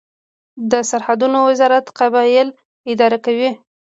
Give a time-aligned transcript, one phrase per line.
[0.71, 2.47] د سرحدونو وزارت قبایل
[2.91, 3.51] اداره کوي